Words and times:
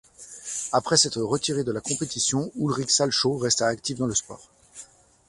Après 0.71 0.97
s'être 0.97 1.21
retiré 1.21 1.63
de 1.63 1.71
la 1.71 1.79
compétition, 1.79 2.51
Ulrich 2.55 2.89
Salchow 2.89 3.37
resta 3.37 3.67
actif 3.67 3.99
dans 3.99 4.07
le 4.07 4.15
sport. 4.15 4.49